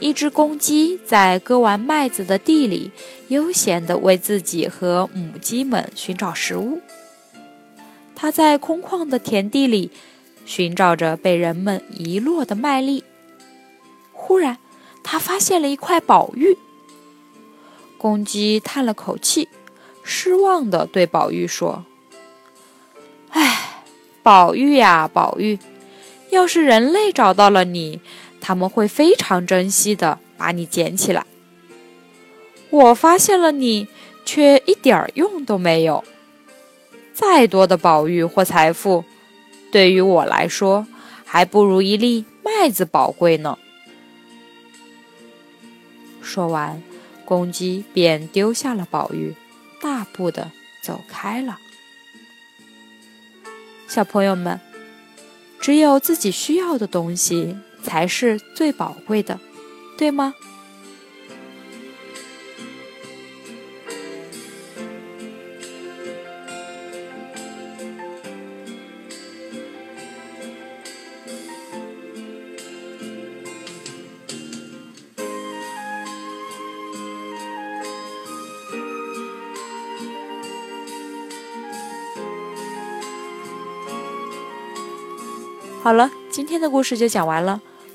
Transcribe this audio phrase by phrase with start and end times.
[0.00, 2.90] 一只公鸡在割完麦子的地里，
[3.28, 6.80] 悠闲地为自己和母鸡们寻找食物。
[8.16, 9.90] 它在空旷的田地里
[10.46, 13.04] 寻找着被人们遗落的麦粒。
[14.12, 14.56] 忽然，
[15.02, 16.56] 它发现了一块宝玉。
[17.98, 19.48] 公鸡叹了口气，
[20.02, 21.84] 失望地对宝玉说
[23.32, 23.82] ：“哎，
[24.22, 25.58] 宝玉呀，宝玉，
[26.30, 28.00] 要是人类找到了你。”
[28.50, 31.24] 他们会非常珍惜的把你捡起来。
[32.70, 33.86] 我发现了你，
[34.24, 36.02] 却一点用都没有。
[37.14, 39.04] 再多的宝玉或财富，
[39.70, 40.88] 对于我来说，
[41.24, 43.56] 还不如一粒麦子宝贵呢。
[46.20, 46.82] 说完，
[47.24, 49.36] 公鸡便丢下了宝玉，
[49.80, 50.50] 大步的
[50.82, 51.60] 走开了。
[53.86, 54.58] 小朋友们，
[55.60, 57.56] 只有自己需要的东西。
[57.82, 59.38] 才是最宝贵的，
[59.98, 60.34] 对吗？
[85.82, 87.60] 好了，今天的故事就讲完了。